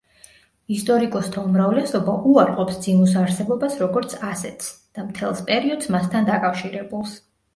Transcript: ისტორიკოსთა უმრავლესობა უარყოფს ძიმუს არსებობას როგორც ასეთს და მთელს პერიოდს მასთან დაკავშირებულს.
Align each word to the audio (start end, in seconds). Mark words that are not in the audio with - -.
ისტორიკოსთა 0.75 1.41
უმრავლესობა 1.49 2.15
უარყოფს 2.29 2.79
ძიმუს 2.87 3.13
არსებობას 3.25 3.77
როგორც 3.83 4.17
ასეთს 4.29 4.71
და 4.97 5.05
მთელს 5.11 5.43
პერიოდს 5.51 5.91
მასთან 5.97 6.29
დაკავშირებულს. 6.33 7.17